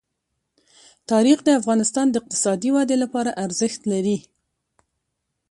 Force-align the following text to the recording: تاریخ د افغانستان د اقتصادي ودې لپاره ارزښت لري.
تاریخ 1.11 1.37
د 1.43 1.49
افغانستان 1.59 2.05
د 2.09 2.15
اقتصادي 2.21 2.69
ودې 2.75 2.97
لپاره 3.03 3.37
ارزښت 3.45 3.81
لري. 3.91 4.17